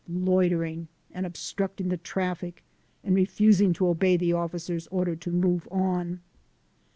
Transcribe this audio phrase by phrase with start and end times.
[0.09, 2.63] "Loitering and obstructing the traffic,
[3.03, 6.21] and refus ing to obey the officer's order to move on."